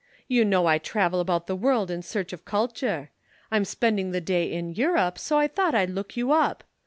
[0.27, 3.11] You know I travel about the world in search of culture.
[3.51, 6.63] I'm spending the day in Europe, so I thought I'd look you up.